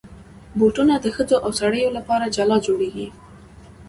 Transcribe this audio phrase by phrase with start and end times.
[0.59, 3.07] بوټونه د ښځو او سړیو لپاره جلا جوړېږي.